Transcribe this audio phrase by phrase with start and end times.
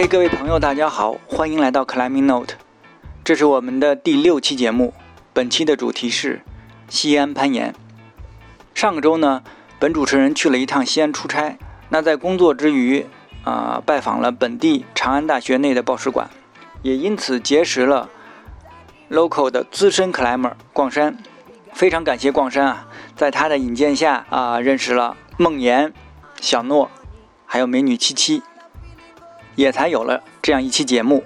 [0.00, 2.54] 嘿，各位朋友，大家好，欢迎来到 Climbing Note，
[3.24, 4.94] 这是我们的第六期节目。
[5.32, 6.42] 本期的主题是
[6.88, 7.74] 西安攀岩。
[8.76, 9.42] 上个周呢，
[9.80, 11.58] 本主持人去了一趟西安出差，
[11.88, 13.06] 那在工作之余
[13.42, 16.30] 啊、拜访了本地长安大学内的报识馆，
[16.82, 18.08] 也因此结识了
[19.10, 21.18] local 的资深 climber 逛山。
[21.72, 22.86] 非常感谢逛山啊，
[23.16, 25.92] 在他的引荐下啊、认识了梦妍、
[26.40, 26.88] 小诺，
[27.44, 28.44] 还有美女七七。
[29.58, 31.24] 也才有了这样一期节目。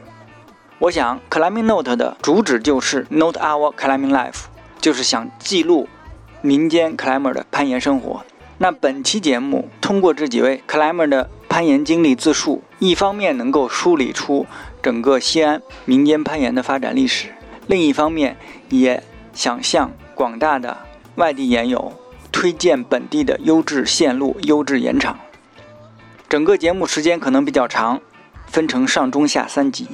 [0.78, 4.45] 我想，Climbing Note 的主旨就是 Note Our Climbing Life，
[4.80, 5.86] 就是想记录
[6.41, 8.24] 民间 climber 的攀岩生活。
[8.56, 14.46] 那本期节目通过这几位 climber 的攀岩经历自述，一方面能够梳理出
[14.83, 17.28] 整个西安民间攀岩的发展历史，
[17.66, 18.38] 另一方面
[18.70, 19.02] 也
[19.34, 20.78] 想向广大的
[21.16, 21.92] 外地岩友
[22.33, 25.19] 推荐本地的优质线路、优质岩场。
[26.30, 28.00] 整个节目时间可能比较长，
[28.52, 29.89] 分成上中下三集。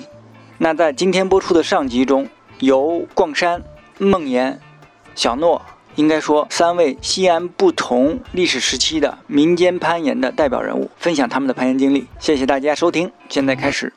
[0.59, 2.29] 那在今天播出的上集中，
[2.59, 3.63] 由逛山、
[3.99, 4.59] 梦岩、
[5.15, 5.63] 小诺，
[5.95, 12.09] 应该说三位西安不同历史时期的民间攀岩的代表人物，分享他们的攀岩经历。
[12.19, 13.93] 谢谢大家收听，现在开始。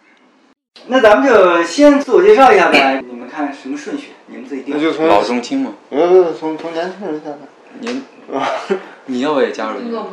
[0.85, 4.09] 那咱们就先自我介绍一下呗，你们看什么顺序？
[4.27, 4.79] 你们自己定那。
[4.79, 7.37] 就从老中青嘛，呃从从年轻人下来。
[7.79, 8.03] 您
[9.07, 9.77] 你要不也加入？
[9.77, 10.03] 我不用，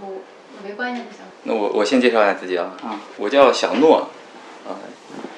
[0.00, 1.25] 我我没关系就行。
[1.48, 4.08] 那我我先介绍一下自己啊，啊我叫小诺，
[4.66, 4.74] 啊，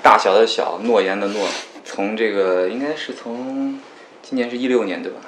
[0.03, 1.47] 大小的小，诺言的诺，
[1.85, 3.79] 从这个应该是从
[4.23, 5.19] 今年是一六年对吧？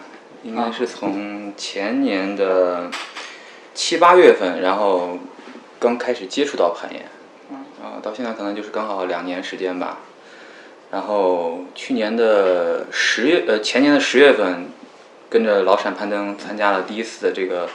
[0.42, 2.90] 应该是从前年的
[3.74, 5.18] 七八月份，然后
[5.78, 7.02] 刚开始接触到攀岩，
[7.82, 9.98] 啊，到现在可能就是刚好两年时间吧。
[10.90, 14.70] 然后去年的十月，呃，前年的十月份，
[15.28, 17.68] 跟着老陕攀登参加了第一次的这个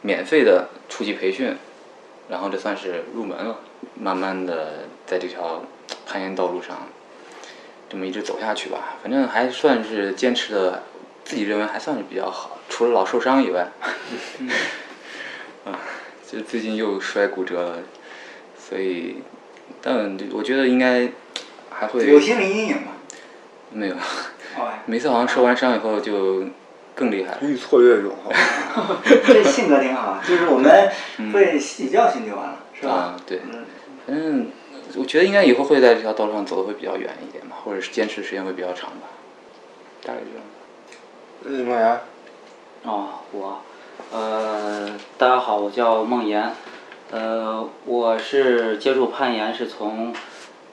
[0.00, 1.54] 免费的初级培训，
[2.28, 3.58] 然后这算是入门了，
[3.94, 5.62] 慢慢的在这条
[6.06, 6.88] 攀岩道路上，
[7.88, 10.82] 这么一直走下去吧，反正还算是坚持的，
[11.24, 13.68] 自己认为还算是比较好，除了老受伤以外，
[15.64, 15.78] 啊，
[16.30, 17.78] 就最近又摔骨折了，
[18.58, 19.22] 所以，
[19.80, 21.08] 但我觉得应该
[21.70, 22.92] 还会有心理阴影吧？
[23.70, 26.44] 没有，哦，每次好像受完伤以后就
[26.96, 27.38] 更厉害了。
[27.42, 29.02] 愈挫越勇，好吧？
[29.26, 30.90] 这性格挺好，就是我们
[31.32, 32.92] 会吸取教训就完了，是吧？
[32.92, 33.66] 啊，对，嗯，
[34.06, 34.46] 反正
[34.96, 39.06] 我觉得应该以后会在这条道路上走的会比较远一点吧，或者是坚持时间会比较长吧，
[40.02, 41.58] 大概这样。
[41.58, 42.00] 呃，梦岩，
[42.84, 43.60] 哦，我，
[44.10, 46.50] 呃，大家好，我叫孟岩，
[47.10, 50.14] 呃，我是接触攀岩是从，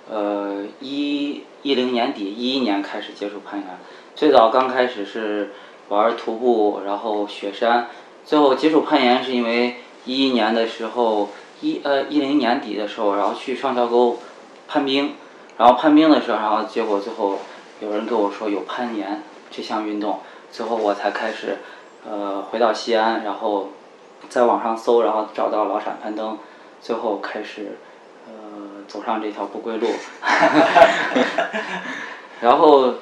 [0.10, 3.68] 呃一一零年底一一年开始接触攀岩，
[4.16, 5.52] 最早刚开始是
[5.90, 7.88] 玩徒步，然后雪山，
[8.26, 11.30] 最后接触攀岩是因为一一年的时候
[11.62, 14.20] 一呃一零年底的时候，然后去双桥沟
[14.68, 15.16] 攀冰，
[15.58, 17.40] 然后攀冰的时候，然后结果最后
[17.80, 20.20] 有人跟我说有攀岩这项运动。
[20.52, 21.58] 最后我才开始，
[22.08, 23.70] 呃，回到西安，然后
[24.30, 26.38] 在网上搜，然后找到老陕攀登，
[26.80, 27.80] 最后开始，
[28.28, 28.34] 呃，
[28.88, 29.88] 走上这条不归路。
[32.40, 32.94] 然后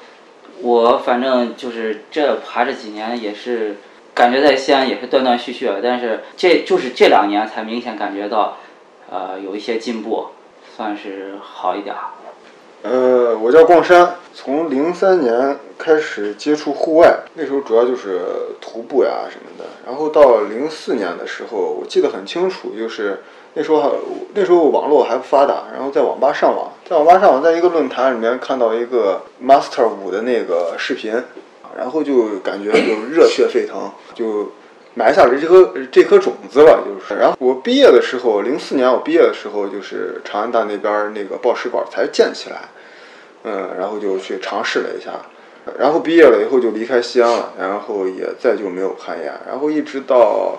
[0.62, 3.76] 我反正就是这爬这几年也是，
[4.14, 8.58] 感觉在西安也是断断续续，但是这就是这两年才明显感觉到，
[9.10, 10.26] 呃，有一些进步，
[10.76, 11.94] 算是好一点。
[12.82, 18.20] 呃，我叫逛山，从零三年开始接触户外，那时候主要就是
[18.60, 19.64] 徒步呀什么的。
[19.86, 23.20] 然后到零四年的时候，我记得很清楚，就是
[23.54, 23.94] 那时候
[24.34, 31.22] 那时候网络还不发达，然后在网吧上网，在网吧上网，在一个论坛里面看到一个 Master 五的那个视频，
[31.76, 34.52] 然后就感觉就热血沸腾，就
[34.94, 37.20] 埋下了这颗这颗种子了，就是。
[37.20, 42.56] 然后我毕业的时候，零四年我毕业的时候，就是长安大那边那个报识馆才建起来，
[43.44, 45.12] 嗯，然后就去尝试了一下，
[45.78, 50.58] 然后毕业了以后就离开西安了，然后也再就没有攀岩，然后一直到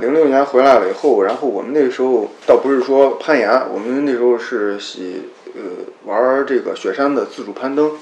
[0.00, 5.24] 零六年回来了以后，然后我们那时候倒不是说攀岩，我们那时候是喜
[5.54, 5.60] 呃
[6.06, 7.92] 玩这个雪山的自主攀登，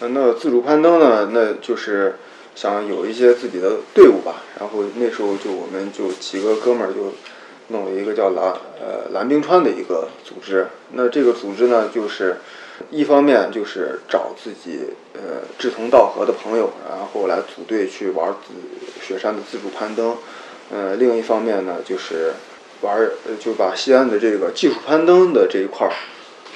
[0.00, 2.14] 呃那自主攀登呢，那就是
[2.54, 7.12] 想有一些自己的队伍吧，然后那时候就我们就几个哥们儿就
[7.68, 12.36] 弄了一个叫蓝呃蓝冰川的一个组织，那这个组织呢就是。
[12.90, 14.80] 一方面就是找自己
[15.12, 18.52] 呃志同道合的朋友，然后来组队去玩自
[19.00, 20.16] 雪山的自助攀登。
[20.74, 22.32] 呃，另一方面呢，就是
[22.80, 25.94] 玩就把西安的这个技术攀登的这一块儿，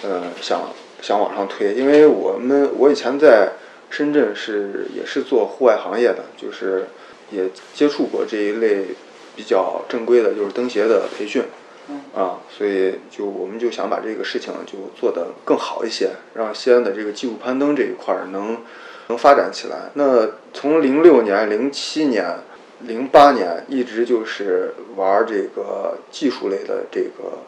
[0.03, 0.71] 呃想
[1.01, 1.73] 想往上推。
[1.75, 3.53] 因为我们我以前在
[3.91, 6.89] 深圳是也是做户外行业的，就是
[7.31, 8.87] 也接触过这一类
[9.37, 11.45] 比较正规的，就是登协的培训。
[12.13, 18.59] 啊，所以就我们就想把这个事情就做得更好一些，让西安的这个技术攀登这一块儿能
[19.07, 19.91] 能发展起来。
[19.95, 22.41] 那从零六年、零七年、
[22.81, 27.39] 零八年一直就是玩这个技术类的这个，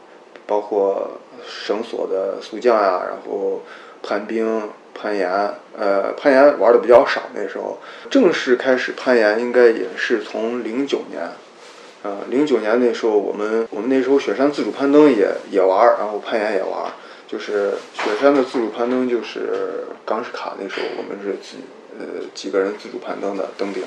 [0.47, 3.63] 包括绳索的速降呀，然后
[4.03, 5.31] 攀冰、攀岩，
[5.79, 7.23] 呃，攀岩玩的比较少。
[7.35, 7.79] 那时候
[8.11, 11.23] 正式开始攀岩，应该也是从零九年。
[12.03, 16.91] 呃，零九年那时候，我们我们那时候雪山自主攀登也也玩，然后攀岩也玩。
[17.29, 21.59] 就是雪山的自主攀登，就是冈什卡那时候我们是几
[21.99, 23.85] 呃几个人自主攀登的登顶。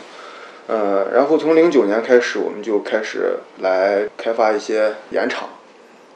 [0.68, 5.50] 呃，然后从零九年开始，我们就开始来开发一些盐场，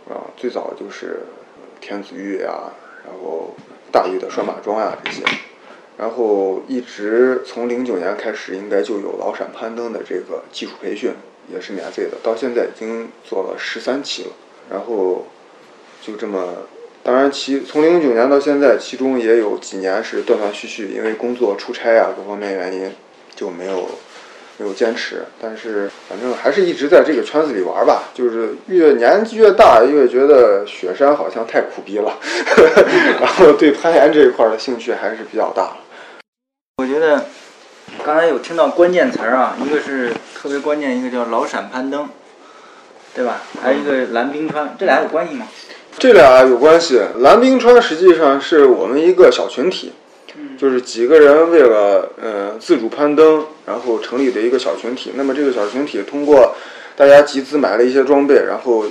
[0.09, 1.19] 啊，最早就是
[1.81, 2.71] 天子峪呀，
[3.05, 3.55] 然后
[3.91, 5.21] 大峪的拴马桩呀这些，
[5.97, 11.11] 然后一直从零九年开始，应该就有老陕攀登的这个技术培训，
[11.53, 14.29] 也是免费的，到现在已经做了十三期了，
[14.69, 15.25] 然后
[16.01, 16.67] 就这么。
[17.03, 22.91] 当然，其从零九年到现在，其中也有几年是断断续续，因为工作出差啊各方面原因
[23.33, 23.87] 就没有
[24.57, 25.23] 没有坚持。
[25.41, 28.03] 但是反正还是一直在这个圈子里玩吧。
[28.13, 32.17] 就是越年纪越大，越觉得雪山好像太苦逼了，
[33.21, 35.77] 然后对攀岩这一块的兴趣还是比较大。
[36.77, 37.25] 我觉得
[38.03, 42.07] 刚才有听到关键词儿啊，一个是特别关键，一个叫老陕攀登，
[43.15, 43.41] 对吧？
[43.61, 45.47] 还有一个蓝冰川，这俩有关系吗？
[45.97, 47.01] 这俩有关系。
[47.17, 49.93] 蓝冰川实际上是我们一个小群体，
[50.57, 55.11] 就是几个人为了呃自主攀登，然后成立的一个小群体。
[55.15, 56.55] 那么这个小群体通过
[56.95, 58.85] 大家集资买了一些装备，然后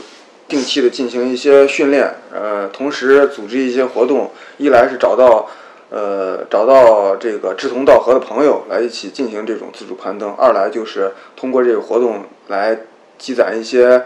[0.48, 4.30] 定期的进行一些训练，呃，同时组织一些活动。
[4.58, 5.50] 一来是找到
[5.90, 12.78] 呃找到这个志同道合的朋友来一起进行这种自主攀登；二来就是通过这个活动来
[13.18, 14.04] 积攒一些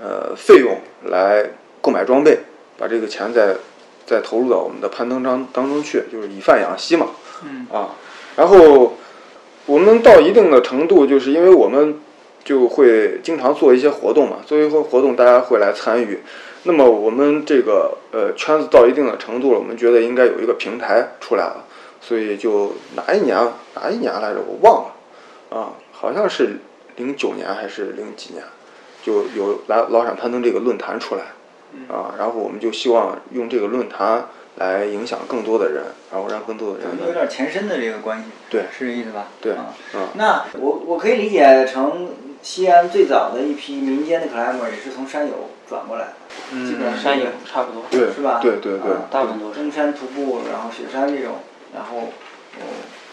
[0.00, 0.78] 呃费用
[1.10, 1.50] 来。
[1.82, 2.40] 购买装备，
[2.76, 3.56] 把这个钱再
[4.10, 7.06] 再投入到我们的攀登当当中去，就是以贩养吸嘛。
[7.44, 7.94] 嗯啊，
[8.34, 8.96] 然后
[9.66, 12.00] 我们到一定的程度，就是因为我们
[12.42, 16.18] 就会经常做一些活动嘛，做一些活动大家会来参与。
[16.64, 21.64] 那么我们这个呃圈子到一定的程度了，我们觉得应该有一个平台出来了，
[22.00, 23.38] 所以就哪一年
[23.76, 26.58] 哪一年来着我忘了啊，好像是
[26.96, 28.44] 零九年还是零几年，
[29.04, 31.22] 就有来老陕攀登这个论坛出来。
[31.88, 34.26] 啊，然后我们就希望用这个论坛
[34.56, 39.28] 来影响更多的人，然后让更多的人有点前身的这个关系，对，是这意思吧？
[39.40, 42.10] 对，啊，嗯，那我我可以理解成
[42.42, 48.40] 西安最早的一批民间的 climber 也是从山友转过来的，基本上山友差不多，对，是吧？
[48.42, 51.36] 对对对，大部分都是登山徒步，然后雪山这种，
[51.74, 52.08] 然后
[52.58, 52.66] 呃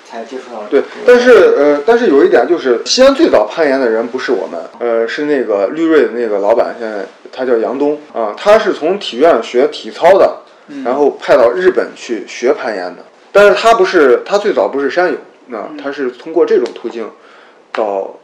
[0.09, 0.63] 才接触到。
[0.69, 10.37] 对，但是呃，但是有一点就是，西安最早攀岩的人不是我们，呃，是那个绿瑞的那个老板，现在他叫杨东啊，他是从体院学体操的，
[10.85, 13.03] 然后派到日本去学攀岩的。
[13.31, 15.17] 但是他不是，他最早不是山友，
[15.47, 17.09] 那他是通过这种途径
[17.71, 18.15] 到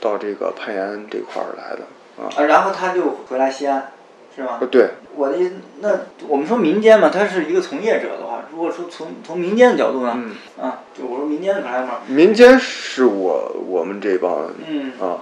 [0.00, 1.82] 到这个攀岩这块儿来的
[2.22, 2.28] 啊。
[2.36, 3.92] 啊，然后他就回来西安，
[4.34, 4.58] 是吗？
[4.70, 4.90] 对。
[5.16, 5.88] 我的意思，那
[6.28, 10.16] 我们说民间嘛，他是一个从业者的话，如果说从从民间的角度呢，
[10.58, 15.18] 啊，就我说民间的 climber，民间是我我们这帮，嗯啊，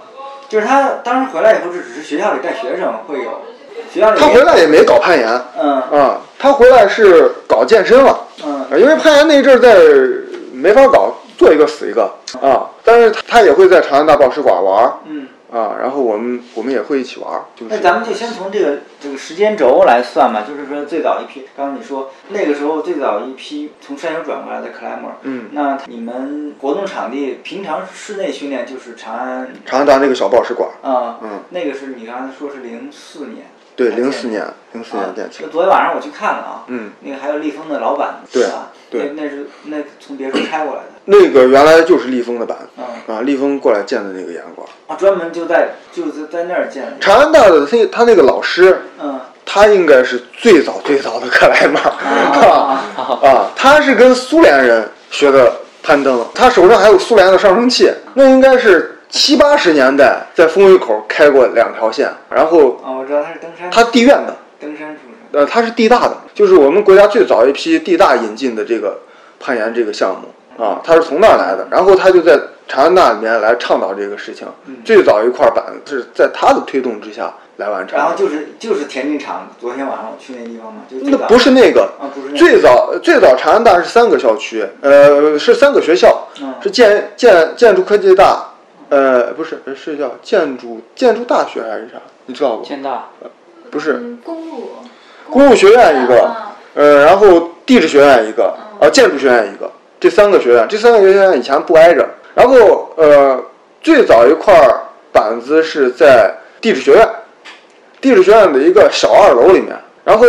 [0.47, 3.41] 就是他当时回来以后，是只是学校里带学生会有，
[3.91, 5.27] 学校里他回来也没搞攀岩，
[5.59, 9.75] 嗯，啊，他回来是搞健身了，嗯，因为攀岩那一阵儿在
[10.53, 12.03] 没法搞，做一个死一个
[12.39, 15.27] 啊，但是他也会在长安大报使馆玩儿，嗯。
[15.51, 17.45] 啊，然后我们我们也会一起玩儿。
[17.55, 33.47] 就是那咱们就先从这个这个时间轴来算吧，就是说最早一批，刚刚你说那个时候最早一批从山友转过来的 climber，嗯，那你们活动场地平常室内训练就是长安长安大那个小报石馆啊，嗯，那个是你刚才说是零四年，
[33.79, 35.37] 对，零四年，零四年建起。
[35.41, 38.67] 那昨天晚上我去看了啊，嗯，那个还有立丰的老板，对吧？
[38.91, 40.89] 对，那那是那从别处拆过来的。
[41.05, 44.67] 那个原来就是立丰的板，嗯啊，立丰过来建的那个岩馆。
[44.87, 46.91] 啊，专门就在就是在那儿建的。
[46.99, 52.83] 长安大的他他那个老师，嗯，他应该是最早最早的克莱曼啊
[53.23, 65.41] 啊，他是跟苏联人学的攀登，他手上还有苏联的上升器，那应该是七八十年代在风雨口开过两条线，然后啊，我知道他是登山，他地院的，登山出身。
[65.41, 68.99] 呃，他是地大的，就是我们国家最早一批地大引进的这个
[69.39, 74.47] 攀岩这个项目啊，他是从那儿来的，然后他就在长安大里面来倡导这个事情，
[74.85, 77.97] 最早一块板是在他的推动之下来完成。
[77.97, 88.43] 然后就是就是田径场，昨天晚上我去那地方嘛，就那不是那个啊，不是那个最早最早长安大是三个校区，呃，是三个学校，嗯是建建建筑科技大，
[88.89, 92.01] 呃，不是是叫建筑建筑大学还是啥？
[92.25, 92.65] 你知道不？
[92.65, 93.09] 建大，
[93.71, 94.69] 不是嗯公路，
[95.29, 102.07] 公路学院一个啊呃，然后地质学院一个，啊，建筑学院一个，这三个学院，这三个学院以前不挨着。
[102.35, 103.43] 然后呃，
[103.81, 104.53] 最早一块
[105.11, 107.09] 板子是在地质学院，
[107.99, 109.75] 地质学院的一个小二楼里面。
[110.03, 110.25] 然后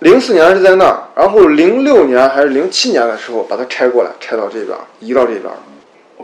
[0.00, 5.44] 零四年是在那儿，然后零六年还是零七年的时候把它拆过来，拆到这边，移到这边。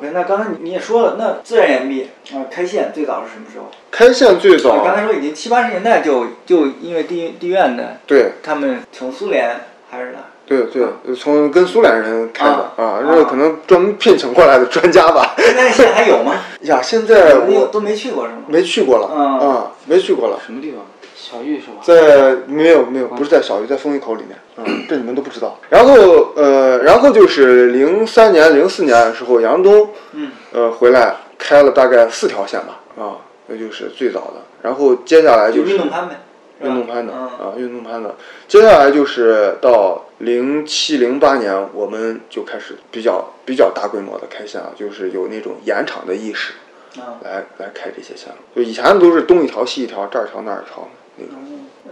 [0.01, 3.67] OK，那刚才你你也说了，那自然岩壁啊、开线最早是什么时候？
[3.91, 9.55] 开线最啊刚才早，说已经七八十年代就就因为地地院的，对他们从苏联
[9.91, 10.19] 还是哪？
[10.47, 15.35] 对对，从跟苏联人开的啊啊，这个可能专门聘请过来的专家吧。
[15.37, 16.33] 现在现在还有吗？
[16.63, 18.41] 呀，现在我都没去过是吗？
[18.49, 20.41] 没去过了嗯啊，没去过了。
[20.45, 20.81] 什么地方？
[21.23, 21.83] 小玉是吧？
[21.83, 25.59] 在没有没有，不是在小玉，在风雨口里面，嗯，这你们都不知道。
[25.69, 34.43] 然后呃，然后就是零三年、零四年的时候，杨东，嗯，呃，回来开了大概四条线吧，啊，那就是最早的。
[34.63, 36.17] 然后接下来就是运动攀呗，
[36.63, 38.15] 运动攀的嗯啊，运动攀的。
[38.49, 46.55] 接下来就是到零七零八年，我们就开始比较比较大规模的开线了，就是有那种延长的意识，
[46.99, 47.21] 啊。
[47.23, 48.39] 来来开这些线路。
[48.57, 50.89] 就以前都是东一条西一条，这儿一条那儿一条
[51.29, 51.39] 那种。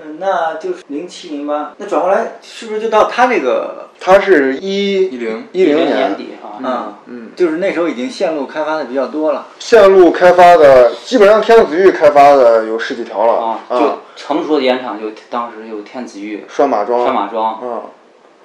[0.00, 3.88] 嗯，那就是零七零八，那转过来是不是就到他那个？
[4.00, 9.48] 他是一一零一零年年底啊，嗯嗯，就是那时候已经线路开发的比较多了。
[9.58, 17.82] 线路开发的，基本上天子峪开发的有十几条了啊，就成熟的盐场就当时有天子峪、拴马庄，拴马庄嗯，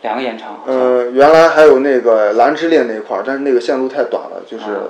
[0.02, 4.82] 两个盐场，呃，原来还有那个兰芝列那一块儿，但是那个线路太短了，就是啊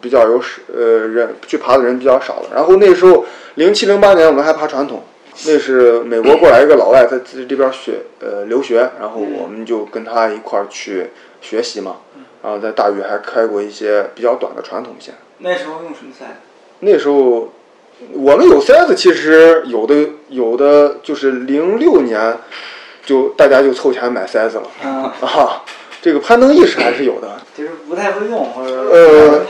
[0.00, 2.48] 比较有少呃人去爬的人比较少了。
[2.54, 5.02] 然后那时候零七零八年我们还爬传统，
[5.46, 11.96] 那是美国过来一个老外在在这边学呃留学，然后我们就跟他一块儿去学习嘛。
[12.42, 15.14] 然后在大屿还开过一些比较短的传统线。
[15.38, 16.24] 那时候用什么塞？
[16.80, 17.52] 那时候
[18.12, 19.94] 我们有塞子，其实有的
[20.28, 22.38] 有的就是零六年
[23.04, 25.62] 就大家就凑钱买塞子了嗯， 啊。
[26.02, 29.44] 这个攀登意识还是有的，就是不太会用或者呃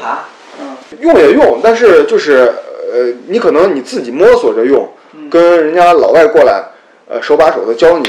[0.99, 2.53] 用也用，但是就是
[2.93, 4.89] 呃，你可能你自己摸索着用，
[5.31, 6.65] 跟人家老外过来，
[7.09, 8.09] 呃，手把手的教你，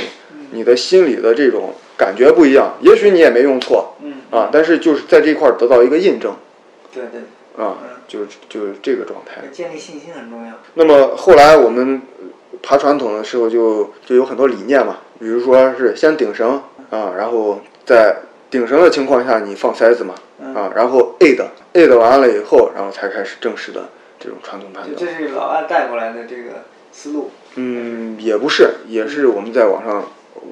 [0.52, 2.76] 你的心里的这种感觉不一样。
[2.82, 6.36] 也许你也没用错嗯啊，但是就是在这块儿得到一个印证
[6.94, 7.78] 对对，啊，
[8.08, 9.42] 就是就是这个状态。
[9.52, 10.54] 建立信心很重要。
[10.76, 12.02] 那么后来我们
[12.62, 18.18] 爬传统的时候就就有很多理念嘛，比如说是先顶绳啊，然后在
[18.50, 20.16] 顶绳的情况下你放塞子嘛
[20.54, 21.42] 啊，然后 aid
[21.74, 23.90] aid 完了以后，然后才开始正式的
[24.20, 24.94] 这种传统攀登。
[24.98, 27.32] 这这是老外带过来的这个思路。
[27.56, 30.04] 嗯，也不是，也是我们在网上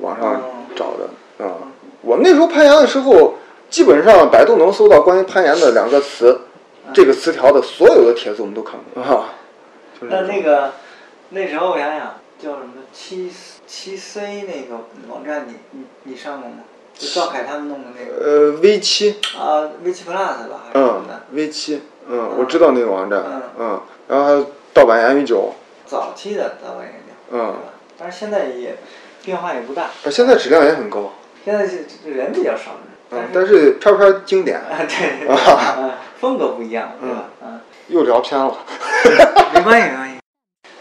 [0.02, 0.44] 网上哦
[0.76, 1.56] 找的啊。
[2.02, 3.36] 我们那时候攀岩的时候，
[3.70, 6.42] 基本上百度能搜到关于攀岩的两个词，
[6.94, 9.36] 这个词条的所有的帖子我们都看过啊。
[10.00, 10.74] 就是那那个
[11.30, 13.30] 那时候我想想叫什么七
[13.68, 16.58] 七 C 那个网站你，你你上过吗？
[16.98, 25.54] 就赵凯他们弄的那个呃 V 七，啊，V 七 Plus 吧还是什嗯么的？，V 七，嗯，我知道那个网站嗯，嗯，然后还有盗版言语九，
[25.90, 27.56] 早期的早晚研究，嗯？
[27.98, 28.78] 但是现在也
[29.26, 32.74] 变化也不大，呃现在质量也很高，现在是人比较少，
[33.10, 35.28] 嗯，但但是片片经典，啊对，
[36.22, 37.24] 风格不一样，对吧？
[37.42, 38.56] 嗯，又聊偏了，
[39.54, 40.20] 没关系没关系。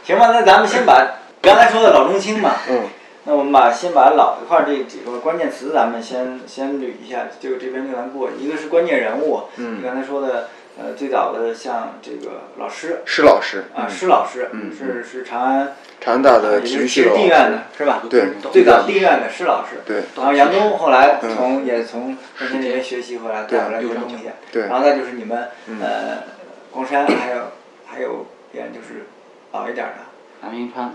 [0.05, 2.83] 行吧，那咱们先把 刚才说的老中青嘛，嗯，
[3.25, 8.29] 那我们把先把老一块儿这几个关键词咱们先先捋一下，就这边就咱过。
[8.39, 9.79] 一个是关键人物，嗯。
[9.79, 10.49] 你刚才说的，
[10.79, 18.01] 呃，最早的像这个老师施老师啊，嗯施老师，嗯是是长安，长安大的体育系地院的是吧？
[18.09, 19.81] 对最早地院的施老师。
[19.85, 24.31] 对然后杨东后来嗯从也从跟前这边学习回来，带回来这个东西。
[24.53, 26.23] 对然后再就是你们嗯呃，
[26.71, 27.43] 光山还有
[27.85, 29.07] 还有点就是
[29.53, 30.05] 老一点的。
[30.41, 30.87] 南明川，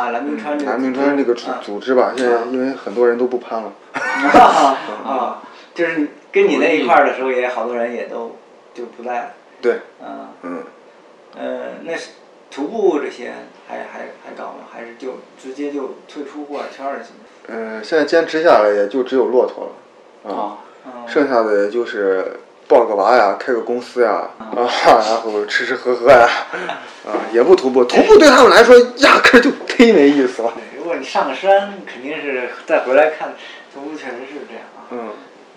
[0.00, 5.42] 啊，蓝冰川这个南明川这个组啊组织吧，现在因为很多人都不攀了， 啊啊，
[5.74, 8.36] 就是跟你那一块儿的时候，也好多人也都
[8.74, 9.30] 就不在了。
[9.60, 10.64] 对，嗯嗯，
[11.36, 12.10] 呃，那是
[12.50, 13.32] 徒步这些
[13.68, 14.66] 还还还搞吗？
[14.72, 16.98] 还是就直接就退出户外圈儿了？
[17.02, 17.54] 现在？
[17.54, 19.72] 嗯，现在坚持下来也就只有骆驼
[20.24, 20.58] 了，啊，
[21.06, 24.50] 剩下的也就是抱个娃呀，开个公司呀，啊，
[24.86, 26.28] 然后吃吃喝喝呀，
[27.06, 33.34] 啊，也不徒步，徒步对他们来说压根儿就忒没意思了，对，如果你上个山，肯定是再回来看，
[33.72, 34.86] 徒步确实是这样啊。
[34.90, 35.10] 嗯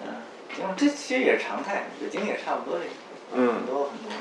[0.05, 0.13] 嗯，
[0.59, 2.91] 因为这其实也是常态，北京也差不多这个，
[3.33, 4.11] 嗯很多很多。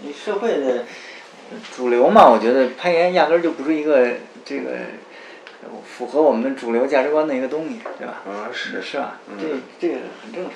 [0.00, 0.84] 你社会的
[1.76, 4.08] 主流嘛，我觉得攀岩压根儿就不是一个
[4.44, 4.70] 这个
[5.84, 8.22] 符合我们主流价值观的一个东西，对吧？
[8.26, 9.18] 啊是是吧？
[9.28, 10.52] 嗯这这个很正常。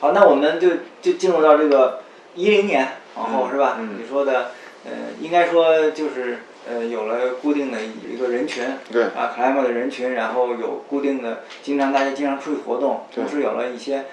[0.00, 0.68] 好，那我们就
[1.00, 2.00] 就进入到这个
[2.34, 3.76] 一零年往后、嗯是吧？
[3.78, 4.50] 嗯你说的，
[4.84, 14.04] 呃，应该说就是呃有了固定的一个人群，对啊，climb 的人群，然后有固定的，经常大家经常出去活动，同时有了一些，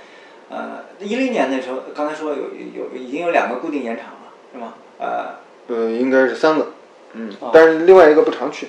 [0.54, 4.74] 呃，一零年的时候，刚才说有有已经有两个固定延长了，是吗？
[5.00, 5.36] 呃，
[5.68, 6.68] 呃，应该是三个，
[7.14, 8.68] 嗯哦，但是另外一个不常去。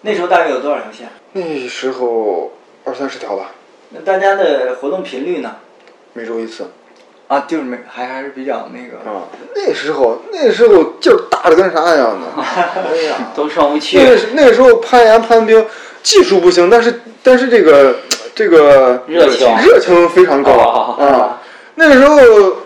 [0.00, 1.08] 那时候大概有多少条线？
[1.34, 2.52] 那时候
[2.84, 3.52] 二三十条吧，
[3.90, 5.56] 那大家的活动频率呢？
[6.14, 6.66] 每周一次。
[7.28, 9.22] 啊，就是没还还是比较那个，啊，
[9.54, 12.26] 那时候那时候劲儿大的跟啥一样的。
[12.42, 13.98] 哎呀，都上不去。
[13.98, 15.64] 那时那时候攀岩攀冰
[16.02, 17.94] 技术不行，但是但是这个
[18.34, 21.40] 这个热情热情非常高哦啊。
[21.74, 22.16] 那个时候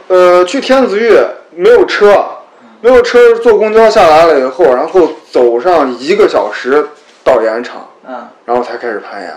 [0.09, 2.25] 呃去天子峪没有车，
[2.80, 6.85] 没有车坐公交下来了以后，然后走上一个小时
[7.23, 9.30] 到岩场，嗯，然后才开始攀岩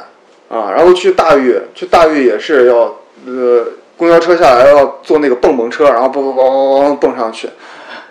[0.49, 0.71] 啊。
[0.71, 3.65] 然后去大峪，去大峪也是要呃
[3.95, 7.47] 公交车下来要坐那个蹦蹦车，然后蹦蹦蹦蹦蹦蹦上去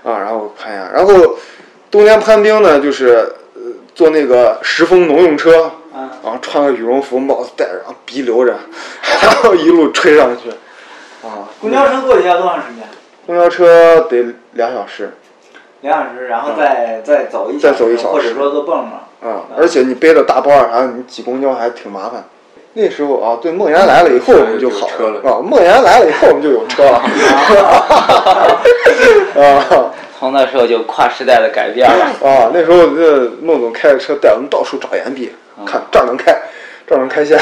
[0.05, 0.93] 啊，然后攀岩。
[0.93, 1.37] 然后
[1.91, 3.61] 冬天攀冰呢，就是呃
[3.95, 8.55] 坐那个石峰农用车，嗯然后穿个羽绒服，帽子戴着，然后鼻流着，
[9.23, 10.51] 然后一路吹上去
[11.27, 11.49] 啊。
[11.59, 12.87] 公交车过去要多长时间？
[13.27, 15.15] 公交车得俩小时
[15.81, 19.01] 两小时，然后再、再走一再走一小时或者说坐蹦嘛。
[19.23, 22.25] 啊，而且你背着大包儿啥的，你挤公交还挺麻烦。
[22.75, 27.03] 那时候啊，对梦岩来了以后我们就好车了啊，梦岩来了以后我们就有车了
[29.43, 32.05] 啊从那时候就跨时代的改变了。
[32.27, 32.51] 啊！
[32.53, 35.31] 那时候这孟总开着车带我们到处找岩壁，
[35.65, 36.43] 看这儿能开，
[36.87, 37.39] 这儿能开线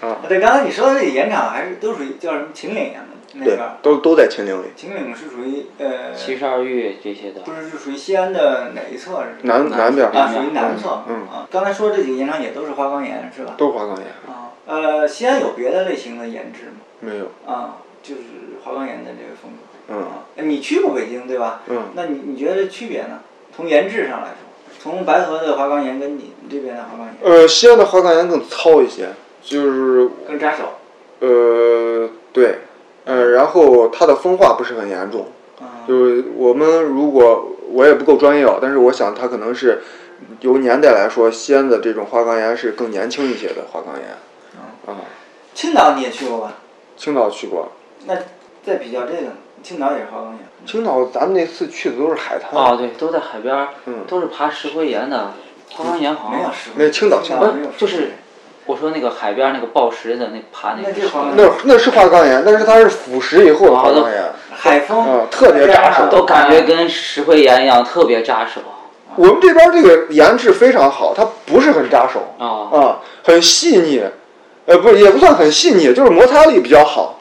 [0.00, 3.00] 啊， 对，刚才你说的这个岩场还是都属于叫什么秦岭呀？
[3.34, 9.22] 那对边儿，都都在秦岭里，秦岭是属于呃，七十二峪这些的不，是是属于西安的哪一侧？
[9.22, 11.02] 是南南边儿啊，属于南侧。
[11.08, 13.54] 嗯啊，刚才说这几个岩场也都是花岗岩是吧？
[13.56, 16.80] 都是花岗岩，啊，呃，西安有别的类型的岩质吗？
[17.00, 18.20] 没有，啊，就是
[18.62, 19.62] 花岗岩的这个风格。
[19.88, 21.62] 嗯啊，哎你去过北京对吧？
[21.68, 23.20] 嗯，那你你觉得区别呢？
[23.56, 29.08] 从岩质上来说，从白河的花岗岩跟你们这边的花岗岩呃，西安的花岗岩更糙一些，
[29.42, 30.74] 就是更扎手。
[31.20, 32.58] 呃对，
[33.04, 35.26] 呃，然后它的风化不是很严重，
[35.60, 39.82] 啊，就是我们如果我也不够专业啊，但是我想它可能是
[40.40, 44.08] 由年代来说，西安的这种花岗岩是更年轻一些的花岗岩。
[44.86, 44.98] 啊，
[45.54, 46.54] 青岛你也去过吧？
[46.96, 47.70] 青岛去过，
[48.06, 48.16] 那
[48.64, 49.28] 再比较这个，
[49.62, 50.38] 青岛也是花岗岩。
[50.66, 52.50] 青岛咱们那次去的都是海滩。
[52.52, 55.32] 哦，对，都在海边儿，嗯都是爬石灰岩的。
[55.70, 58.12] 花岗岩好像没有石灰那青岛青岛没有就是
[58.66, 64.22] 我说那个海边那个抱石的那爬那个石那这花岗那那是花岗岩，但是它是腐蚀以后的花岗岩。
[64.54, 68.60] 海风啊特别扎手都感觉跟石灰岩一样，特别扎手。
[69.16, 74.02] 我们这边这个岩质非常好，它不是很扎手啊，啊，很细腻，
[74.66, 77.18] 呃，不也不算很细腻，就是摩擦力比较好。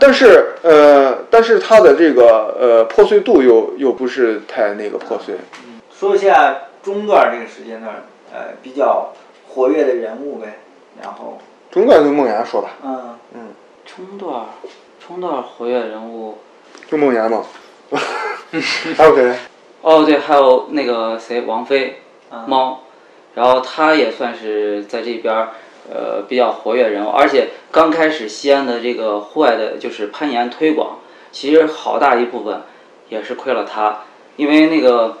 [0.00, 5.34] 但是呃，但是它的这个呃破碎度又又不是太那个破碎。
[5.90, 7.94] 说一下中段这个时间段，
[8.32, 9.12] 呃，比较
[9.48, 10.58] 活跃的人物呗。
[11.02, 11.38] 然后，
[11.70, 13.40] 中段就梦岩说吧，嗯嗯，
[13.84, 14.46] 中段儿，
[15.06, 16.38] 中段活跃人物。
[16.90, 17.44] 就梦岩嘛。
[18.96, 19.34] 还有谁？
[19.82, 22.80] 哦，对，还有那个谁，王菲，啊猫，
[23.34, 25.50] 然后她也算是在这边儿，
[25.92, 30.98] 呃，比较活跃人物，而且刚开始西安的这个户外的，就是攀岩推广，
[31.32, 32.62] 其实好大一部分
[33.08, 34.04] 也是亏了他，
[34.36, 35.18] 因为那个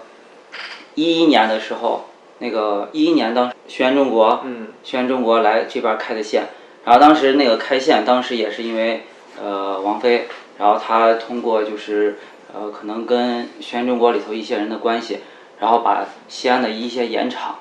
[0.94, 2.06] 一一年的时候，
[2.38, 4.68] 那个一一年当轩辕中国，嗯。
[4.82, 6.44] 轩辕中国来这边开的线，
[6.84, 9.02] 然后当时那个开线，当时也是因为
[9.42, 12.20] 呃王菲，然后她通过就是
[12.54, 15.18] 呃可能跟轩辕中国里头一些人的关系，
[15.58, 17.56] 然后把西安的一些盐场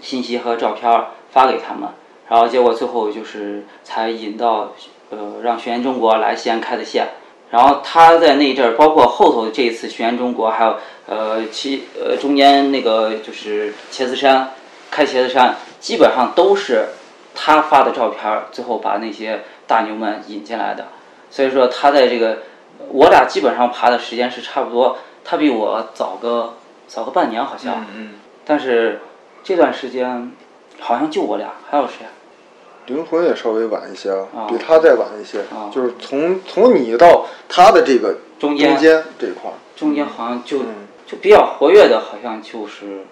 [0.00, 1.90] 信息和照片发给他们，
[2.30, 4.72] 然后结果最后就是才引到
[5.10, 7.08] 呃让学员中国来西安开的线。
[7.50, 14.50] 然后他在那一阵儿，包括后头这一次学员中国，还有呃其呃中间那个就是茄子山，
[14.88, 16.90] 开茄子山，基本上都是
[17.34, 20.86] 他发的照片儿，最后把那些大牛们引进来的。
[21.28, 22.38] 所以说他在这个，
[22.90, 26.54] 我俩基本上爬的时间是差不多，他比我早个
[26.86, 28.10] 早个半年好像，嗯
[28.44, 29.00] 但是
[29.42, 30.30] 这段时间
[30.78, 32.10] 好像就我俩，还有谁啊？
[32.90, 35.70] 灵魂也稍微晚一些，啊比他再晚一些，啊。
[35.72, 38.70] 就是从从你到他的这个中间。
[38.70, 39.54] 中间这一块儿。
[39.76, 40.66] 中间好像就、嗯。
[41.06, 43.04] 就比较活跃的，好像就是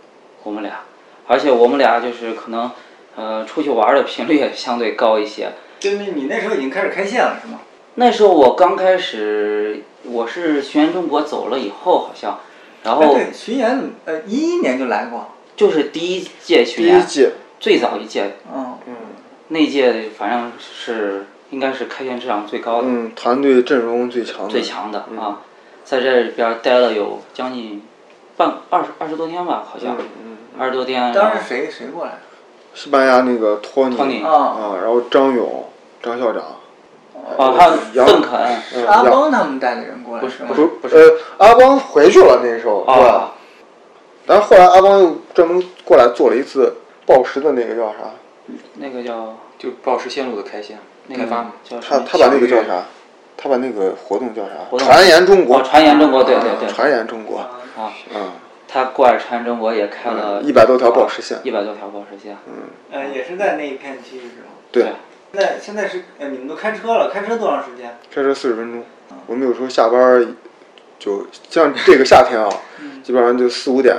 [0.45, 0.83] 我们俩，
[1.27, 2.71] 而且我们俩就是可能
[3.17, 5.51] 呃出去玩的频率也相对高一些。
[5.81, 7.59] 就是你那时候已经开始开线了是吗？
[7.97, 12.38] 那时候我刚开始，我是巡演中国走了以后好像，
[12.85, 18.95] 然后哎对，巡演呃一一年就来过，就是第一届巡演，一届，最早一届，嗯，嗯
[19.49, 25.41] 那届反正是应该是开线质量最高的、嗯，团队阵容最强的，最强的、嗯啊，
[25.85, 27.83] 在这边待了有将近
[28.37, 29.97] 半二十二十多天吧，好像。
[29.97, 31.13] 嗯嗯二十多天。
[31.13, 32.19] 当时谁谁过来？
[32.75, 35.65] 西班牙那个托尼托尼啊，啊，然后张勇、
[36.03, 36.43] 张校长，
[37.37, 38.39] 哦，还有邓肯，
[38.75, 40.49] 嗯阿杨邦他们带的人过来不是吗？
[40.51, 43.09] 不是不呃，阿邦回去了那时候，是吧？
[43.09, 43.33] 啊，
[44.27, 46.75] 但是后来阿邦又专门过来做了一次
[47.07, 47.99] 报时的那个叫啥？
[48.77, 51.53] 那个叫就报时线路的开线那个开发嘛。
[51.65, 52.85] 叫他他把那个叫啥？
[53.37, 54.79] 他把那个活动叫啥？
[54.79, 55.63] 传言中国哦，。
[55.63, 57.39] 传言中国，对对对，传言中国。
[57.39, 58.33] 啊，嗯，
[58.67, 61.39] 他过来传言中国也开了一百多条报时线。
[61.45, 62.55] 一百多条报时线，嗯
[62.91, 64.49] 呃，也是在那一片区是吧？
[64.73, 64.83] 对，
[65.33, 67.97] 现在现在是呃，你们都开车了，开车多长时间？
[68.13, 68.83] 开车四十分钟。
[69.27, 70.27] 我们有时候下班儿
[70.99, 72.49] 就像这个夏天啊，
[73.05, 73.97] 基本上就四五点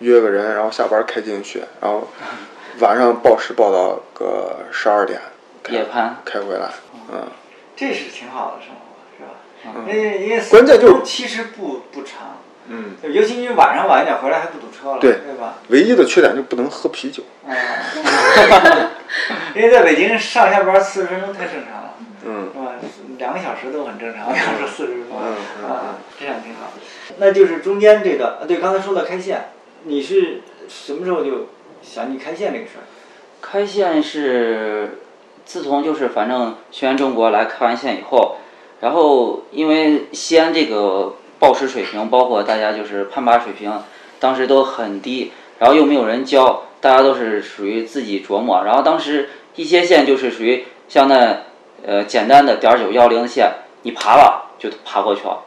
[0.00, 2.08] 约个人，然后下班开进去，然后
[2.80, 5.20] 晚上报时报到个十二点，
[5.62, 6.70] 开夜盘开回来。
[7.12, 7.28] 嗯，
[7.76, 9.30] 这是挺好的生活，是吧？
[9.66, 12.38] 嗯因为因为关键就其实不不长，
[12.68, 15.56] 嗯，就尤其你晚上晚一点回来还不堵车了，对对吧？
[15.68, 17.22] 唯一的缺点就不能喝啤酒。
[17.46, 17.52] 啊，
[19.54, 22.72] 因为在北京上下班四十分钟太正常了，嗯是吧？
[23.18, 26.72] 两个小时都很正常，要是四十分钟嗯嗯啊，这样挺好。
[27.18, 29.50] 那就是中间这个，啊对，刚才说到开线，
[29.82, 31.48] 你是什么时候就
[31.82, 32.84] 想起开线这个事儿？
[33.40, 35.00] 开线是
[35.44, 38.36] 自从就是反正轩辕中国来开完线以后，
[38.80, 43.82] 然后因为西安这个报时水平，包括大家就是攀爬水平，
[44.18, 48.62] 当时都很低，然后又没有人教，大家都是属于自己琢磨。
[48.64, 51.38] 然后当时一些线就是属于像那
[51.84, 53.50] 呃简单的点九幺零的线，
[53.82, 55.40] 你爬了就爬过去了，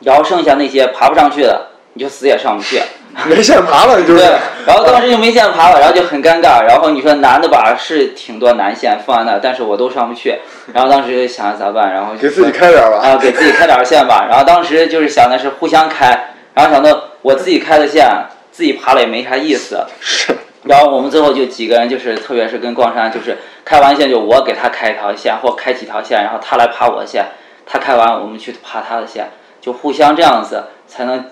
[0.00, 2.80] 然后剩下那些爬不上去的，你就死也上不去。
[3.28, 4.16] 没线爬了就是。
[4.16, 4.26] 对，
[4.66, 6.62] 然后当时就没线爬了，然后就很尴尬。
[6.62, 10.38] 然后你说男的吧，是挺多男线放在那，但是我都上不去。
[10.72, 12.98] 然后当时就想着咋办，然后就给自己开点儿吧。
[12.98, 14.26] 啊，给自己开点儿线吧。
[14.28, 16.08] 然后当时就是想的是互相开，
[16.54, 18.08] 然后想到我自己开的线，
[18.50, 19.84] 自己爬了也没啥意思。
[20.00, 20.34] 是。
[20.64, 27.24] 然后我们最后就几个人，就是特别是跟光山，就是开完线就我给他开一条线，或开几条线，然后他来爬我的线，
[27.64, 31.24] 他开完我们去爬他的线，就互相这样子才能，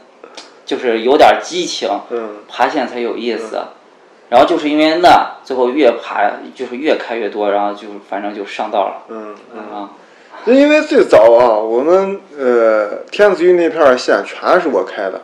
[0.68, 1.88] 就是有点激情。
[2.10, 3.58] 嗯爬线才有意思。
[4.28, 9.60] 然后就是因为那，最后越爬就是越开越多，然后就反正就上道了嗯嗯。
[9.74, 9.90] 啊。
[10.46, 15.20] 就因为最早啊，我们呃天子峪那片儿线全是我开的，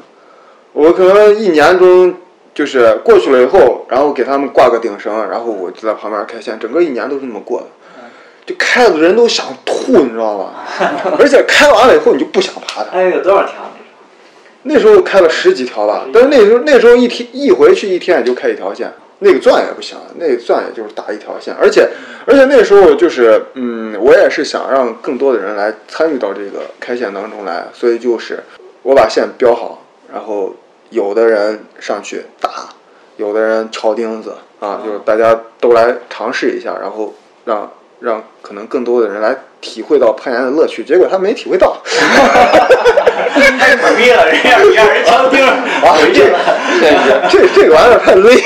[0.72, 2.14] 我可能一年中
[2.54, 7.66] 就是过去了以后，然后给他们挂个顶绳，然后我就在旁边开线，整个一年都是那么过的。
[8.46, 10.64] 就开的人都想吐，你知道吧？
[11.18, 12.90] 而且开完了以后你就不想爬它。
[12.96, 13.54] 哎，有多少条？
[14.64, 21.88] 那时候开了十几条吧，但是那时候那时候一天一回去一天也就开一条线，那个钻也不行，那个钻也就是打一条线，而且
[22.26, 28.42] 而且那时候就是嗯，我也是想让更多的人来参与到这个开线当中来，所以就是
[28.82, 30.54] 我把线标好，然后
[30.88, 32.50] 有的人上去打，
[33.18, 41.76] 有的人敲钉子啊，就是大家都来尝试一下，然后让让可能更多的人来体会到攀岩的乐趣，结果他没体会到。
[43.58, 48.42] 太苦逼了，人家让人敲钉儿回去了，这这个玩意儿太累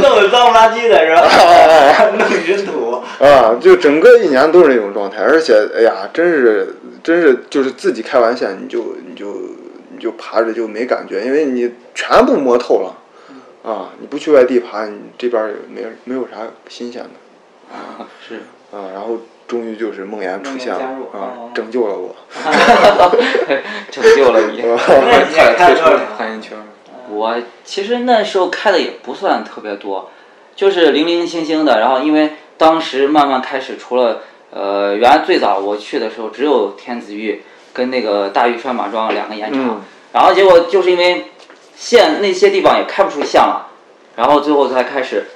[0.00, 2.10] 弄得脏不拉几的是吧？
[2.18, 3.02] 弄一身土。
[3.20, 3.54] 啊！
[3.60, 9.26] 就整个一年都是那种状态，而且哎呀，真是真是就是自己开完线你就你就
[9.94, 12.96] 你就爬着就没感觉，因为你全部摸透了
[13.62, 13.90] 啊！
[14.00, 18.36] 你不去外地爬，你这边儿也没没有啥新鲜的啊是，
[18.72, 18.90] 啊。
[18.92, 22.14] 然后终于就是梦魇出现了啊哦，拯救了我。
[23.90, 24.62] 拯救了你。
[24.64, 26.06] 那你也开了多少条？
[26.16, 26.62] 攀岩圈儿。
[27.10, 30.10] 我其实那时候开的也不算特别多，
[30.56, 31.80] 就是零零星星的。
[31.80, 41.26] 然后因为当时慢慢开始，除了呃，原来最早我去的时候只有天子峪跟那个大峪拴马庄两个盐场，嗯然后结果就是因为
[41.76, 43.66] 线那些地方也开不出线了，
[44.16, 45.26] 然后最后才开始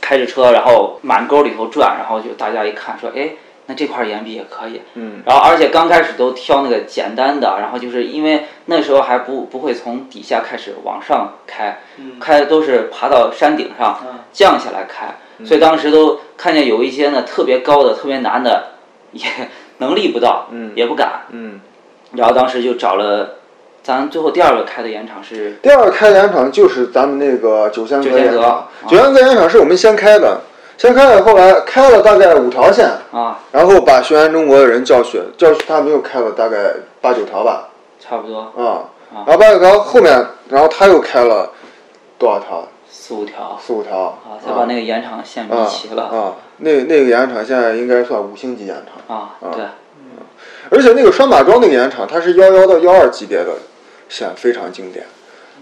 [0.00, 3.30] 开着车，然后满沟里头转，然后就大家一看说，哎，
[3.68, 4.82] 那这块岩壁也可以。
[4.94, 11.80] 嗯然后而且刚开始都挑那个简单的，然后就是因为那时候还不不会从底下开始往上开，
[12.18, 18.70] 开的都是爬到山顶上嗯降下来开，所以当时都看见有一些呢特别高的、特别难的，
[19.12, 19.24] 也
[19.78, 21.26] 能力不到，嗯也不敢。
[21.30, 21.60] 嗯。
[22.12, 23.34] 然后当时就找了，
[23.82, 30.40] 咱最后第二个开的岩场是第二个开的岩场就是咱们那个九仙阁岩场啊，九仙阁岩场是我们先开的，
[30.78, 38.38] 先开了，后来开了大概五条线，啊，然后把学员中国的人叫去，叫去他们又开了大概八九条吧，差不多。
[38.56, 38.88] 啊，
[39.26, 41.50] 然后八九条后面，然后他又开了
[42.16, 42.66] 多少条？
[42.88, 49.64] 四五条四五条啊，才把那个延长线啊迷齐了啊，那那个岩场现在应该算五星级延长，啊，对，
[50.70, 53.52] 而且那个拴马桩那个延长，它是幺幺到幺二级别的
[54.08, 55.04] 线，非常经典。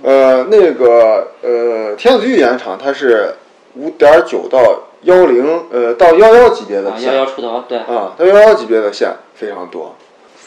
[0.02, 3.34] 呃，那个呃，天子峪延长它是
[3.76, 4.58] 五点九到
[5.02, 9.94] 幺零，呃，到幺幺级别的线，幺线幺出头，对，啊，到幺幺级别的线非常多，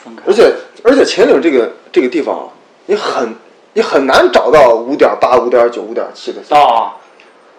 [0.04, 0.24] 分开。
[0.28, 2.46] 而且而且秦岭这个这个地方啊，
[2.88, 3.36] 你很
[3.74, 6.58] 你很难找到五点八、五点九、五点七的线。
[6.58, 6.96] 啊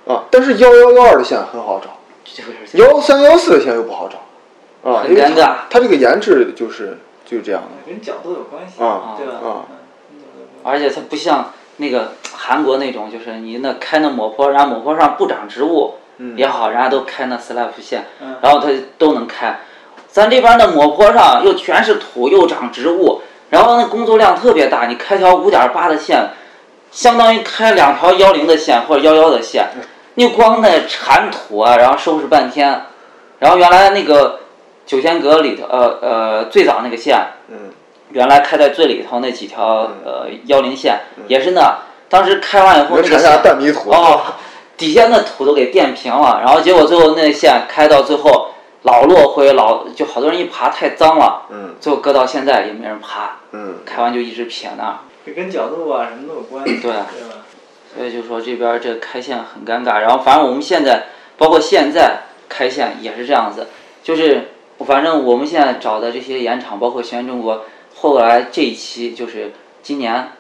[0.07, 1.90] 啊，但是幺幺幺二的线很好找，
[2.74, 7.68] 幺三幺四的线又不好找，啊，很尴尬它它这个颜值就是就是这样的。
[7.87, 9.48] 跟角度有关系啊对吧？
[9.48, 9.66] 啊。
[10.62, 15.94] 而且它不像那个韩国那种，就是你那开那抹坡，然后抹坡上不长植物
[16.37, 18.37] 也好，人家都开那 slab 线，嗯。
[18.40, 19.61] 然后它都能开。
[20.09, 26.30] 咱这边的抹坡上又全是土，又长植物，然后那工作量特别大，你开条五点八的线，
[26.90, 29.68] 相当于开两条幺零的线或者幺幺的线，
[30.14, 32.83] 你光那铲土啊，然后收拾半天，
[33.38, 34.40] 然后原来那个
[34.85, 37.16] 九仙阁里头，呃呃，最早那个线，
[37.48, 37.70] 嗯。
[38.12, 41.78] 原来开在最里头那几条呃幺零线也是那，
[42.09, 44.20] 当时开完以后那个线半米土哦，
[44.81, 48.49] 底下那土都给垫平了，然后结果最后那线开到最后
[48.83, 51.75] 老落灰，老就好多人一爬太脏了，嗯。
[51.79, 53.81] 最后搁到现在也没人爬，嗯。
[53.85, 56.90] 开完就一直撇那儿，这跟角度啊什么都有关系，对。
[56.90, 57.07] 对吧？
[57.95, 63.66] 所以就说这边这开线很尴尬，然后反正我们现在包括现在开线也是这样子，
[64.03, 64.53] 就是
[64.87, 67.64] 反正我们现在找的这些盐场，包括玄中国，
[67.97, 70.33] 后来这一期就是今年，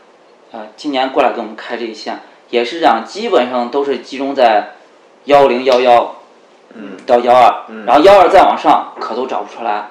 [0.52, 4.74] 呃，今年过来给我们开这一线也是这样，基本上都是集中在
[5.24, 6.16] 幺零幺幺，
[6.74, 6.98] 嗯。
[7.06, 9.88] 到幺二，然后幺二再往上可都找不出来，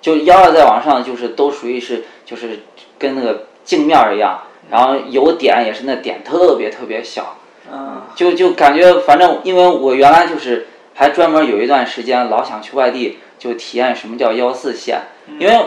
[0.00, 2.60] 就幺二再往上就是都属于是就是
[2.98, 7.36] 跟那个镜面儿一样，然后有点也是那点特别特别小，
[7.70, 15.02] 嗯，就就感觉反正因为我原来就是还专门有一段时间老想去外地就体验什么叫幺四线，
[15.38, 15.66] 因为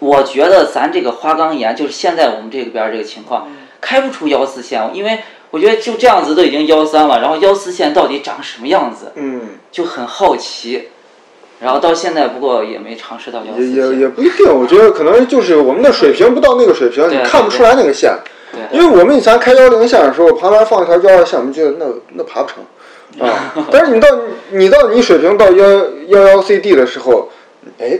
[0.00, 3.48] 我觉得咱这个花岗岩就是现在我们这边儿这个情况
[3.80, 5.20] 开不出幺四线，因为
[5.52, 10.88] 我觉得就这样子都已经幺三了，然后幺四线到底长什么样子，嗯，就很好奇。
[11.60, 18.12] 然后到现在不过也没尝试到幺四也也，也不一定，我觉得可能就是我们的水平不到那个水平，你看不出来那个线。
[18.50, 22.64] 对因为我们以前开幺零线的时候，旁边放一条幺二线，我们觉得那那爬不成
[23.24, 23.54] 啊。
[23.70, 24.08] 但是你到
[24.50, 25.66] 你到你水平到幺
[26.08, 27.28] 幺幺 CD 的时候，
[27.78, 27.98] 哎，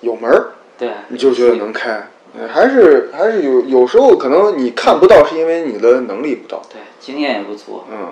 [0.00, 2.08] 有门儿，对，你就觉得能开。
[2.36, 6.60] 呃还是还是有有时候可能你看不到，是因为你的能力不到。
[6.70, 7.84] 对经验也不足。
[7.90, 8.08] 嗯，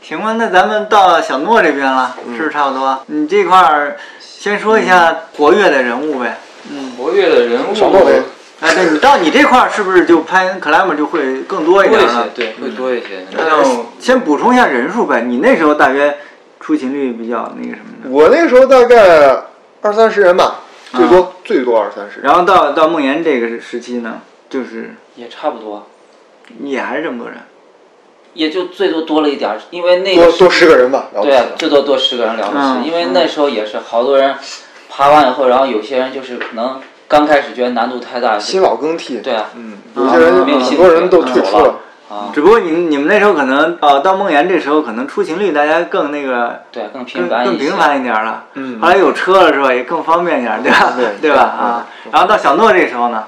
[0.00, 3.00] 行吧，那咱们到小诺这边了，是不是差不多？
[3.06, 6.38] 你这块儿先说一下活跃的人物呗。
[6.70, 8.20] 嗯，活跃的人物小诺雷
[8.60, 13.24] 哎，对你到你这块儿是不是就拍 climber 就会更多一点了？，对，会多一些。
[13.36, 13.64] 那
[13.98, 15.22] 先补充一下人数呗。
[15.22, 16.16] 你那时候大约
[16.60, 19.42] 出勤率比较那个什么的，我那时候大概
[19.80, 20.56] 二三十人吧，
[20.92, 22.20] 最多、最多二三十。
[22.20, 25.86] 然后到到梦岩这个时期呢，就是也差不多，
[26.62, 27.38] 也还是这么多人。
[28.34, 34.34] 也就最多多了一点儿，因为那个多多十个人吧，对啊，最多多十个人了不起，嗯因为那时候也是好多人
[34.90, 39.20] 爬完以后，然后有些人就是可能刚开始觉得难度太大，新老更替。
[39.20, 41.80] 对啊，嗯，有些人啊没有很多人都退出了。
[42.08, 47.44] 啊，只不过你们你们那时候可能呃到梦岩这时候可能出勤率大家更那个对，更更频繁。
[47.44, 48.46] 更频繁一点了。
[48.54, 49.72] 嗯后来有车了是吧？
[49.74, 50.94] 也更方便一点，对吧？
[51.20, 51.42] 对吧？
[51.42, 53.24] 啊，然后到小诺这时候呢，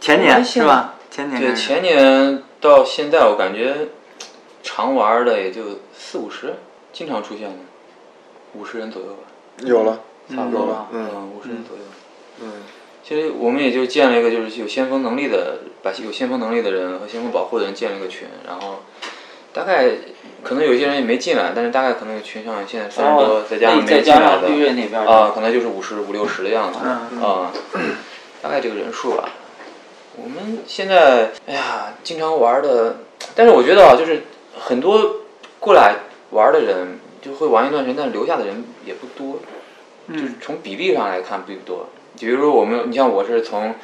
[0.00, 0.94] 前年是吧？
[1.10, 3.88] 前年对，前年到现在，我感觉
[4.62, 5.62] 常玩的也就
[5.96, 6.56] 四五十，
[6.92, 7.54] 经常出现的，
[8.54, 9.22] 五十人左右吧，
[9.58, 11.82] 有了，差不多有了，嗯嗯，五十人左右。
[12.42, 12.52] 嗯
[13.06, 18.80] 其实我们也就建了一个，就是有先锋能力的，把有先锋能力的人和先锋保护的人建了一个群，然后
[19.52, 19.90] 大概
[20.42, 27.52] 可能有些人也没进来，但是大概可能群上现在三十多，哦，再加上绿的瑞那边啊，可能就是五十五六十的样子嗯啊，
[28.42, 29.28] 大概这个人数吧。
[30.16, 32.96] 我们现在哎呀，经常玩的，
[33.36, 34.24] 但是我觉得啊，就是
[34.58, 35.18] 很多
[35.60, 35.94] 过来
[36.30, 39.38] 玩的人就会玩一段时间，但是留下的人也不多，
[40.12, 41.88] 就是从比例上来看并不多。
[42.18, 43.74] 比如说我们，你像我是从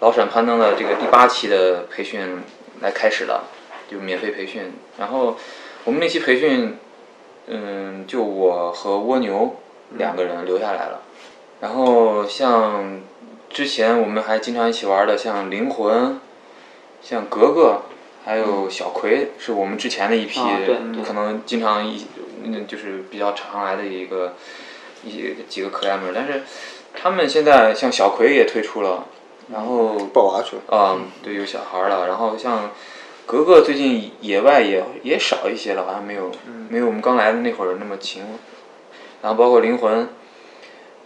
[0.00, 2.40] 老陕攀登的这个第八期的培训
[2.80, 3.44] 来开始的，
[3.90, 4.72] 就免费培训。
[4.98, 5.36] 然后
[5.84, 6.76] 我们那期培训，
[7.46, 9.56] 嗯，就我和蜗牛
[9.96, 11.02] 两个人留下来了。
[11.60, 13.00] 然后像
[13.50, 16.20] 之前我们还经常一起玩的，像灵魂，
[17.02, 17.82] 像格格，
[18.24, 20.40] 还有小葵，是我们之前的一批
[21.04, 22.06] 可能经常一
[22.44, 24.34] 嗯就是比较常来的一个
[25.04, 26.42] 一几个 climber，但是
[26.94, 29.06] 他们现在像小葵也退出了，
[29.52, 30.76] 然后抱娃去了。
[30.76, 32.06] 啊、对，有小孩儿了。
[32.08, 32.70] 然后像
[33.24, 36.30] 格格最近野外也也少一些了，好像没有、
[36.68, 38.22] 没有我们刚来的那会儿那么勤。
[39.22, 40.08] 然后包括灵魂，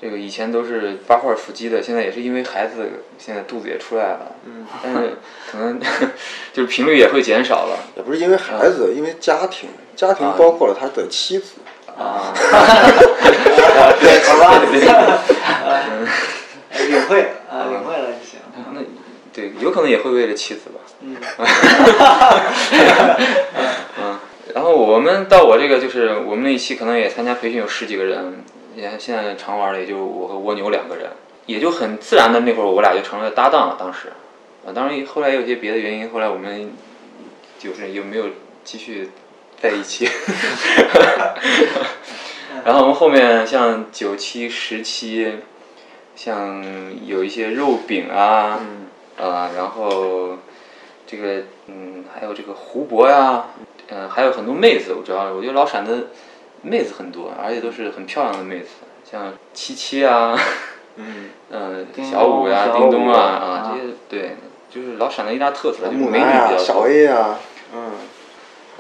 [0.01, 5.17] 这个以前都是八块腹肌的，现在也是因为孩子现在肚子也出来了，嗯，但是
[5.51, 5.81] 可能
[6.53, 11.55] 就是频率也会减少了也不是因为孩子，因为家庭，家庭包括了他的妻子。
[11.99, 12.33] 啊。
[14.01, 14.61] 对，好吧，
[16.89, 18.41] 领会啊，领会了就行。
[18.73, 18.81] 那
[19.33, 20.81] 对，有可能也会为了妻子吧。
[21.01, 21.17] 嗯，
[23.99, 24.19] 嗯，
[24.55, 28.45] 然后我们到我这个就是我们那一期可能也参加培训有十几个人，
[28.77, 31.11] 也现在常玩的也就我和蜗牛两个人，
[31.47, 33.77] 也就很自然的那会儿我俩就成了搭档了。
[33.79, 34.13] 当时，
[34.67, 36.73] 啊，当然后来有些别的原因，后来我们
[37.59, 38.27] 就是有没有
[38.65, 39.11] 继续
[39.63, 40.09] 在一起。
[42.65, 45.35] 然后我们后面像九期、十期，
[46.15, 46.63] 像
[47.07, 48.87] 有一些肉饼啊，嗯
[49.27, 50.39] 啊，然后
[51.07, 53.47] 这个嗯，还有这个胡博呀，
[53.89, 56.09] 嗯、还有很多妹子，我主要我觉得老陕的
[56.63, 58.69] 妹子很多，而且都是很漂亮的妹子，
[59.11, 60.39] 像七七啊，
[60.97, 64.37] 嗯， 呃、小五呀、小叮咚啊啊啊这些对，
[64.71, 66.87] 就是老陕的一大特色，就是美女比较小。
[66.87, 67.39] A 呀，
[67.75, 67.91] 嗯，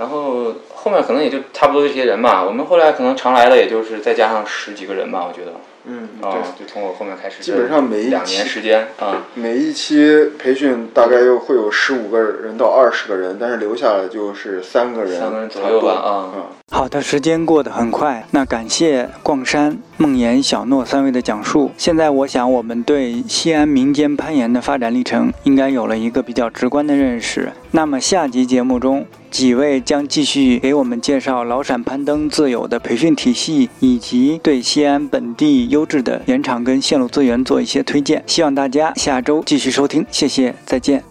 [0.02, 5.52] 然后后面可能也就差不多这些人吧，我们后来可能常来的也就是再加上十几个人吧，我觉得。
[5.84, 21.70] 嗯，啊对，，就从我后面开始，基本上每一两年时间啊，每一期培训大概又会有十五个人到二十个人，但是留下来就是三个人，三个人左右吧啊嗯，好的，时间过得很快，那感谢逛山、梦岩、小诺三位的讲述。
[21.76, 27.50] 现在我想，我们对西安民间攀岩的发展历程应该有了一个比较直观的认识。
[27.72, 38.22] 那么下集节目中，几位将继续给我们介绍老陕攀登自有的培训体系，以及对西安本地优质的盐场跟线路资源做一些推荐。
[38.26, 41.02] 希望大家下周继续收听，谢谢，再见。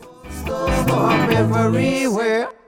[0.45, 2.60] So far,